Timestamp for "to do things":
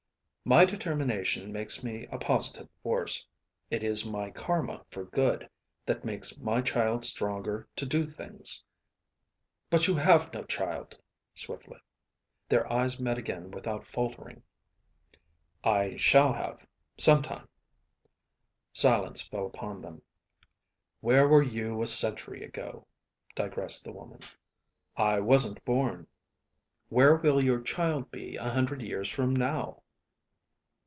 7.75-8.61